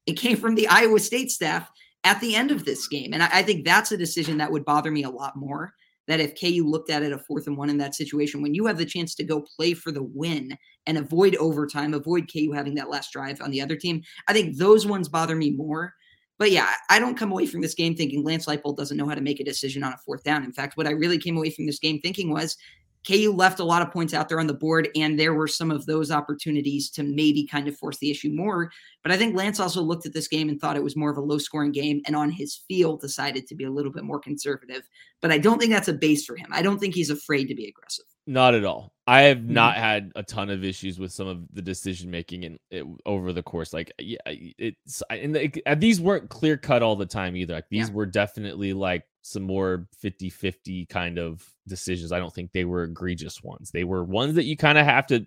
[0.06, 1.70] It came from the Iowa State staff
[2.04, 3.14] at the end of this game.
[3.14, 5.74] And I, I think that's a decision that would bother me a lot more
[6.08, 8.66] that if KU looked at it a fourth and one in that situation, when you
[8.66, 12.76] have the chance to go play for the win and avoid overtime, avoid KU having
[12.76, 15.94] that last drive on the other team, I think those ones bother me more.
[16.38, 19.16] But yeah, I don't come away from this game thinking Lance Leipold doesn't know how
[19.16, 20.44] to make a decision on a fourth down.
[20.44, 22.58] In fact, what I really came away from this game thinking was
[23.06, 25.72] KU left a lot of points out there on the board, and there were some
[25.72, 28.72] of those opportunities to maybe kind of force the issue more.
[29.04, 31.18] But I think Lance also looked at this game and thought it was more of
[31.18, 34.20] a low scoring game, and on his field decided to be a little bit more
[34.20, 34.88] conservative.
[35.22, 36.48] But I don't think that's a base for him.
[36.52, 38.06] I don't think he's afraid to be aggressive.
[38.28, 38.92] Not at all.
[39.06, 39.54] I have mm-hmm.
[39.54, 43.44] not had a ton of issues with some of the decision making and over the
[43.44, 43.72] course.
[43.72, 47.54] Like, yeah, it's and the, it, these weren't clear cut all the time either.
[47.54, 47.94] Like, these yeah.
[47.94, 52.12] were definitely like some more 50 50 kind of decisions.
[52.12, 53.72] I don't think they were egregious ones.
[53.72, 55.26] They were ones that you kind of have to,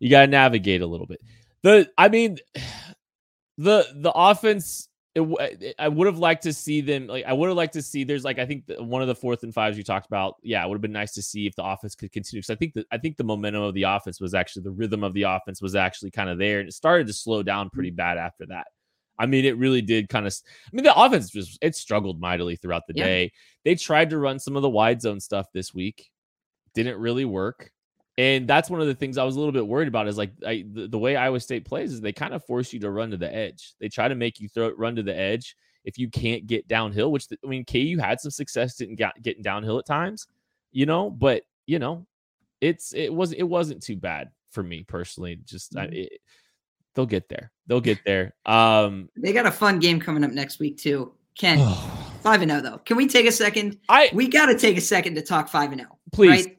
[0.00, 1.20] you got to navigate a little bit.
[1.62, 2.38] The, I mean,
[3.58, 7.56] the, the offense it, I would have liked to see them like I would have
[7.56, 9.82] liked to see there's like I think the, one of the fourth and fives you
[9.82, 12.40] talked about yeah it would have been nice to see if the offense could continue
[12.40, 15.02] because I think that I think the momentum of the offense was actually the rhythm
[15.02, 17.90] of the offense was actually kind of there and it started to slow down pretty
[17.90, 17.96] mm-hmm.
[17.96, 18.68] bad after that.
[19.20, 20.34] I mean it really did kind of
[20.66, 23.04] I mean the offense just it struggled mightily throughout the yeah.
[23.04, 23.32] day.
[23.64, 26.10] They tried to run some of the wide zone stuff this week.
[26.74, 27.70] Didn't really work.
[28.18, 30.32] And that's one of the things I was a little bit worried about is like
[30.46, 33.10] I, the, the, way Iowa State plays is they kind of force you to run
[33.12, 33.74] to the edge.
[33.80, 36.68] They try to make you throw it run to the edge if you can't get
[36.68, 40.26] downhill, which the, I mean, KU had some success didn't get getting downhill at times,
[40.72, 42.06] you know, but you know,
[42.60, 45.38] it's it was it wasn't too bad for me personally.
[45.44, 45.94] Just I, mm-hmm.
[45.94, 46.12] it,
[47.00, 47.50] they'll get there.
[47.66, 48.34] They'll get there.
[48.44, 51.12] Um, they got a fun game coming up next week too.
[51.38, 51.58] Ken,
[52.22, 52.78] five and zero oh, though.
[52.78, 53.78] Can we take a second?
[53.88, 55.98] I we got to take a second to talk five and zero.
[56.12, 56.46] Please.
[56.46, 56.58] Right?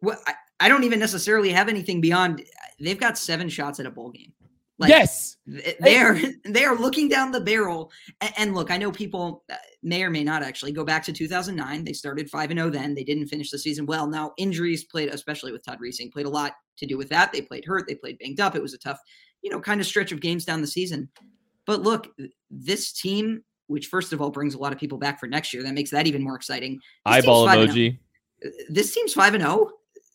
[0.00, 2.42] Well, I, I don't even necessarily have anything beyond.
[2.80, 4.32] They've got seven shots at a bowl game.
[4.76, 7.92] Like, yes, they are they are looking down the barrel.
[8.36, 11.84] And, look, I know people uh, may or may not actually go back to 2009.
[11.84, 12.68] They started five and zero.
[12.68, 14.08] Oh then they didn't finish the season well.
[14.08, 17.32] Now injuries played, especially with Todd Reesing, played a lot to do with that.
[17.32, 17.86] They played hurt.
[17.86, 18.56] They played banged up.
[18.56, 18.98] It was a tough,
[19.44, 21.08] you know, kind of stretch of games down the season.
[21.66, 22.08] But look,
[22.50, 25.62] this team, which first of all brings a lot of people back for next year,
[25.62, 26.74] that makes that even more exciting.
[26.74, 26.80] This
[27.14, 27.48] Eyeball oh.
[27.48, 27.98] emoji.
[28.68, 29.70] This team's five and zero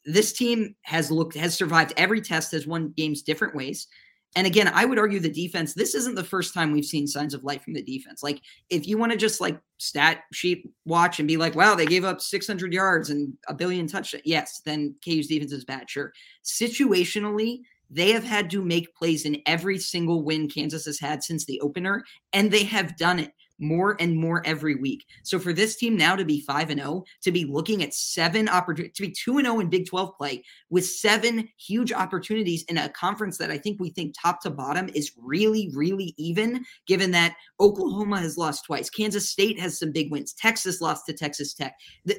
[0.05, 3.87] this team has looked has survived every test, has won games different ways.
[4.35, 7.33] And again, I would argue the defense, this isn't the first time we've seen signs
[7.33, 8.21] of life from the defense.
[8.21, 11.87] Like, if you want to just like stat sheet watch and be like, wow, they
[11.87, 15.89] gave up 600 yards and a billion touchdowns, yes, then KU's defense is bad.
[15.89, 16.13] Sure.
[16.43, 21.45] Situationally, they have had to make plays in every single win Kansas has had since
[21.45, 25.05] the opener, and they have done it more and more every week.
[25.23, 28.47] So for this team now to be 5 and 0, to be looking at seven
[28.47, 32.77] opportunities, to be 2 and 0 in Big 12 play with seven huge opportunities in
[32.77, 37.11] a conference that I think we think top to bottom is really, really even, given
[37.11, 38.89] that Oklahoma has lost twice.
[38.89, 40.33] Kansas State has some big wins.
[40.33, 41.75] Texas lost to Texas Tech.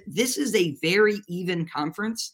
[0.07, 2.33] This is a very even conference.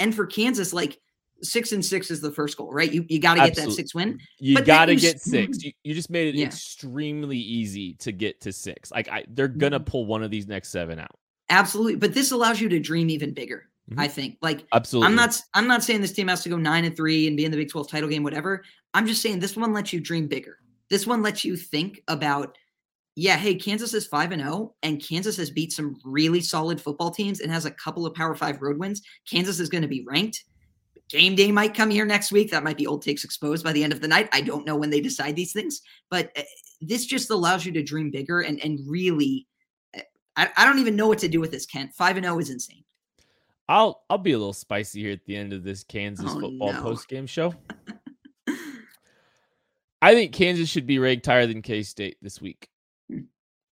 [0.00, 0.98] And for Kansas, like,
[1.42, 2.90] six and six is the first goal, right?
[2.90, 4.18] You you got to get that six win.
[4.38, 5.62] You got to get six.
[5.62, 6.46] You, you just made it yeah.
[6.46, 8.90] extremely easy to get to six.
[8.90, 9.84] Like I, they're gonna mm-hmm.
[9.84, 11.16] pull one of these next seven out.
[11.50, 13.64] Absolutely, but this allows you to dream even bigger.
[13.90, 14.00] Mm-hmm.
[14.00, 14.38] I think.
[14.42, 15.40] Like absolutely, I'm not.
[15.54, 17.56] I'm not saying this team has to go nine and three and be in the
[17.56, 18.62] Big Twelve title game, whatever.
[18.94, 20.58] I'm just saying this one lets you dream bigger.
[20.90, 22.56] This one lets you think about
[23.20, 27.10] yeah, hey, Kansas is 5 and 0 and Kansas has beat some really solid football
[27.10, 29.02] teams and has a couple of Power 5 road wins.
[29.28, 30.44] Kansas is going to be ranked.
[31.08, 32.50] Game day might come here next week.
[32.50, 34.28] That might be old takes exposed by the end of the night.
[34.32, 36.44] I don't know when they decide these things, but eh,
[36.80, 39.46] this just allows you to dream bigger and and really
[39.94, 40.02] eh,
[40.36, 41.94] I, I don't even know what to do with this Kent.
[41.94, 42.84] 5 and 0 is insane.
[43.68, 46.72] I'll I'll be a little spicy here at the end of this Kansas oh, football
[46.72, 46.82] no.
[46.82, 47.54] post game show.
[50.00, 52.68] I think Kansas should be ranked higher than K State this week.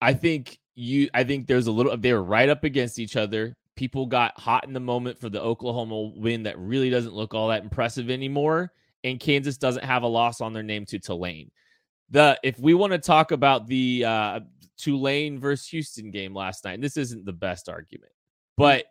[0.01, 3.55] I think you I think there's a little they were right up against each other.
[3.75, 7.47] People got hot in the moment for the Oklahoma win that really doesn't look all
[7.47, 8.71] that impressive anymore.
[9.03, 11.51] And Kansas doesn't have a loss on their name to Tulane.
[12.09, 14.39] The if we want to talk about the uh,
[14.77, 18.11] Tulane versus Houston game last night, and this isn't the best argument,
[18.57, 18.85] but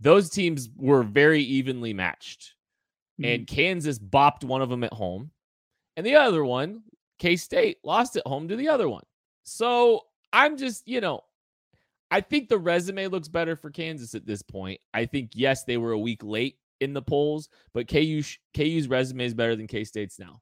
[0.00, 2.54] those teams were very evenly matched.
[3.20, 3.30] Mm-hmm.
[3.30, 5.30] And Kansas bopped one of them at home.
[5.96, 6.82] And the other one,
[7.18, 9.04] K State, lost at home to the other one.
[9.42, 11.20] So I'm just, you know,
[12.10, 14.80] I think the resume looks better for Kansas at this point.
[14.92, 18.22] I think yes, they were a week late in the polls, but KU
[18.56, 20.40] KU's resume is better than K State's now.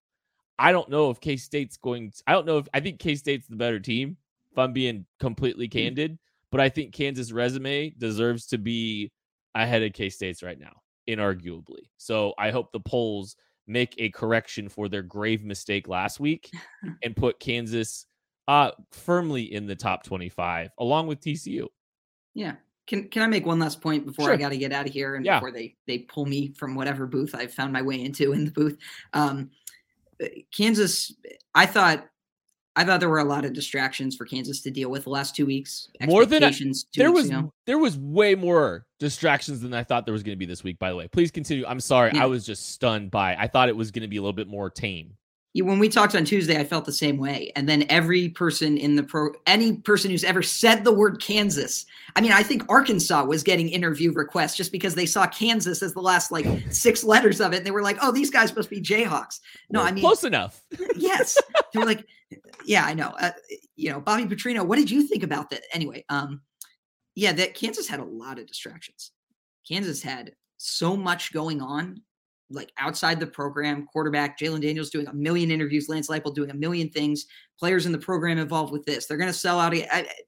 [0.59, 2.11] I don't know if K State's going.
[2.11, 4.17] To, I don't know if I think K State's the better team.
[4.53, 5.79] If I'm being completely mm-hmm.
[5.79, 6.19] candid,
[6.51, 9.13] but I think Kansas resume deserves to be
[9.55, 11.91] ahead of K State's right now, inarguably.
[11.99, 16.51] So I hope the polls make a correction for their grave mistake last week
[17.03, 18.07] and put Kansas
[18.49, 21.67] uh, firmly in the top 25 along with TCU.
[22.35, 22.55] Yeah.
[22.87, 24.35] Can, can I make one last point before sure.
[24.35, 25.39] I got to get out of here and yeah.
[25.39, 28.51] before they, they pull me from whatever booth I've found my way into in the
[28.51, 28.79] booth?
[29.13, 29.51] Um,
[30.51, 31.15] Kansas,
[31.55, 32.07] I thought
[32.75, 35.35] I thought there were a lot of distractions for Kansas to deal with the last
[35.35, 35.89] two weeks.
[36.07, 36.41] More than
[36.95, 37.53] there was ago.
[37.67, 40.79] there was way more distractions than I thought there was going to be this week.
[40.79, 41.67] By the way, please continue.
[41.67, 42.23] I'm sorry, yeah.
[42.23, 43.35] I was just stunned by.
[43.35, 45.15] I thought it was going to be a little bit more tame
[45.55, 47.53] when we talked on Tuesday, I felt the same way.
[47.57, 51.87] And then every person in the pro, any person who's ever said the word Kansas,
[52.17, 55.95] I mean, I think Arkansas was getting interview requests just because they saw Kansas as
[55.95, 57.59] the last like six letters of it.
[57.59, 59.41] And they were like, oh, these guys must be Jayhawks.
[59.71, 60.63] No, I mean, close enough.
[60.97, 61.39] yes.
[61.73, 62.07] They were like,
[62.65, 63.15] yeah, I know.
[63.19, 63.31] Uh,
[63.75, 65.63] you know, Bobby Petrino, what did you think about that?
[65.73, 66.43] Anyway, um,
[67.15, 69.13] yeah, that Kansas had a lot of distractions.
[69.67, 72.03] Kansas had so much going on
[72.51, 76.55] like outside the program, quarterback Jalon Daniels doing a million interviews, Lance Leipold doing a
[76.55, 77.27] million things,
[77.59, 79.07] players in the program involved with this.
[79.07, 79.75] They're going to sell out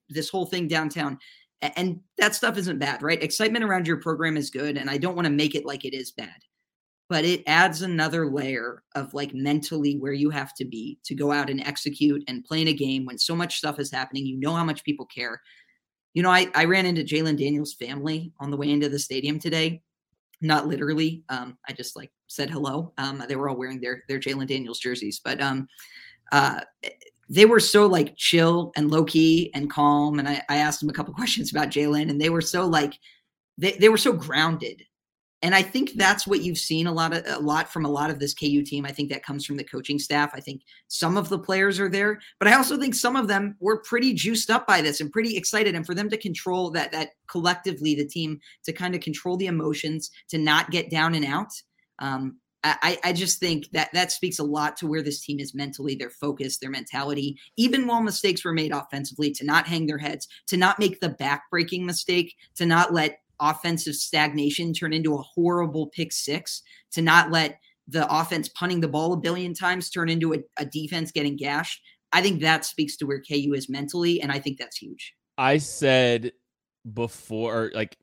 [0.09, 1.19] this whole thing downtown.
[1.63, 3.23] And that stuff isn't bad, right?
[3.23, 4.77] Excitement around your program is good.
[4.77, 6.29] And I don't want to make it like it is bad,
[7.09, 11.33] but it adds another layer of like mentally where you have to be to go
[11.33, 14.27] out and execute and play in a game when so much stuff is happening.
[14.27, 15.41] You know how much people care.
[16.15, 19.39] You know, I, I ran into Jalon Daniels' family on the way into the stadium
[19.39, 19.83] today
[20.41, 21.23] not literally.
[21.29, 22.93] Um, I just like said hello.
[22.99, 25.69] Um, they were all wearing their their Jalon Daniels jerseys, but um,
[26.33, 26.61] uh,
[27.29, 30.19] they were so like chill and low key and calm.
[30.19, 32.95] And I, I asked them a couple questions about Jalon, and they were so like
[33.59, 34.83] they they were so grounded
[35.43, 38.11] and I think that's what you've seen a lot of a lot from a lot
[38.11, 38.85] of this KU team.
[38.85, 40.33] I think that comes from the coaching staff.
[40.35, 43.57] I think some of the players are there, but I also think some of them
[43.61, 45.75] were pretty juiced up by this and pretty excited.
[45.75, 49.47] And for them to control that that collectively, the team to kind of control the
[49.47, 51.53] emotions, to not get down and out.
[51.99, 55.55] Um, I, I just think that that speaks a lot to where this team is
[55.55, 59.97] mentally, their focus, their mentality, even while mistakes were made offensively, to not hang their
[59.97, 65.23] heads, to not make the back-breaking mistake, to not let offensive stagnation turn into a
[65.23, 70.09] horrible pick six, to not let the offense punting the ball a billion times turn
[70.09, 71.81] into a, a defense getting gashed.
[72.13, 75.15] I think that speaks to where KU is mentally, and I think that's huge.
[75.39, 76.33] I said
[76.95, 77.97] before like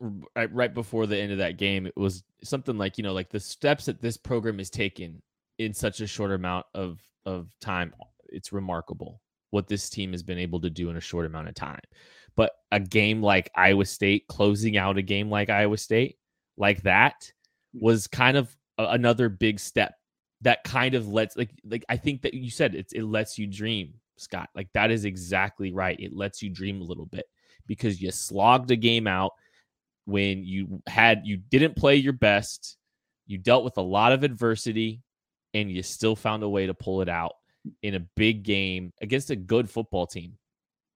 [0.52, 3.39] right before the end of that game it was something like you know like the
[3.39, 5.19] steps that this program is taking
[5.58, 7.91] in such a short amount of of time
[8.30, 9.19] it's remarkable
[9.50, 11.82] what this team has been able to do in a short amount of time
[12.38, 16.17] but a game like Iowa State, closing out a game like Iowa State,
[16.56, 17.15] like that,
[17.76, 17.82] mm.
[17.82, 19.95] was kind of a, another big step
[20.41, 23.47] that kind of lets like like I think that you said it it lets you
[23.47, 24.50] dream, Scott.
[24.56, 26.00] Like that is exactly right.
[26.00, 27.26] It lets you dream a little bit
[27.65, 29.32] because you slogged a game out
[30.06, 32.78] when you had you didn't play your best,
[33.26, 35.02] you dealt with a lot of adversity
[35.56, 37.34] and you still found a way to pull it out
[37.82, 40.38] in a big game against a good football team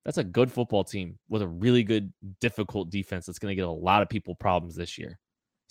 [0.06, 3.68] that's a good football team with a really good, difficult defense that's going to get
[3.68, 5.20] a lot of people problems this year.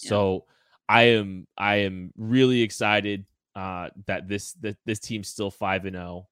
[0.00, 0.08] Yeah.
[0.08, 0.44] So
[0.88, 5.96] I am I am really excited uh, that this that this team's still five and
[5.96, 6.26] zero.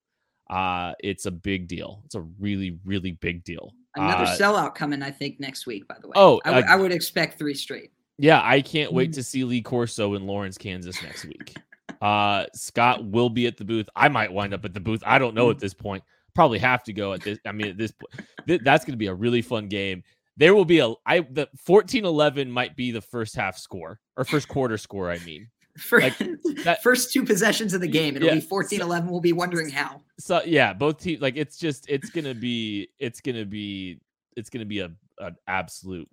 [0.50, 0.54] Oh.
[0.54, 2.02] Uh, it's a big deal.
[2.06, 3.72] It's a really really big deal.
[3.94, 5.86] Another uh, sellout coming, I think, next week.
[5.88, 7.90] By the way, oh, I, w- I would expect three straight.
[8.16, 9.14] Yeah, I can't wait mm.
[9.14, 11.54] to see Lee Corso in Lawrence, Kansas next week.
[12.00, 13.88] uh, Scott will be at the booth.
[13.94, 15.02] I might wind up at the booth.
[15.04, 15.60] I don't know at mm.
[15.60, 16.02] this point
[16.38, 17.36] probably have to go at this.
[17.44, 20.04] I mean, at this point, that's going to be a really fun game.
[20.36, 24.46] There will be a I the 14-11 might be the first half score or first
[24.46, 25.10] quarter score.
[25.10, 26.16] I mean, For, like
[26.62, 29.10] that, first two possessions of the game, it'll yeah, be 14 11.
[29.10, 30.00] We'll be wondering how.
[30.20, 34.00] So, yeah, both teams, like, it's just, it's going to be, it's going to be,
[34.36, 36.08] it's going to be a, an absolute,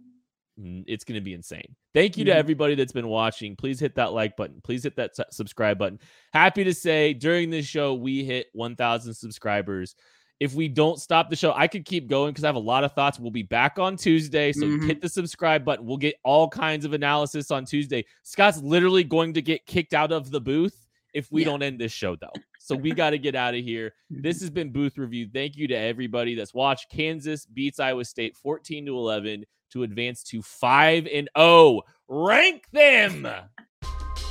[0.57, 1.75] it's going to be insane.
[1.93, 2.33] Thank you mm-hmm.
[2.33, 3.55] to everybody that's been watching.
[3.55, 4.59] Please hit that like button.
[4.63, 5.99] Please hit that subscribe button.
[6.33, 9.95] Happy to say during this show, we hit 1,000 subscribers
[10.39, 12.83] if we don't stop the show, I could keep going because I have a lot
[12.83, 13.19] of thoughts.
[13.19, 14.51] We'll be back on Tuesday.
[14.51, 14.87] So mm-hmm.
[14.87, 15.85] hit the subscribe button.
[15.85, 18.05] We'll get all kinds of analysis on Tuesday.
[18.23, 21.45] Scott's literally going to get kicked out of the booth if we yeah.
[21.45, 22.33] don't end this show, though.
[22.59, 23.93] So we got to get out of here.
[24.09, 25.29] This has been Booth Review.
[25.33, 26.91] Thank you to everybody that's watched.
[26.91, 31.81] Kansas beats Iowa State 14 to 11 to advance to 5 and 0.
[32.09, 33.27] Rank them.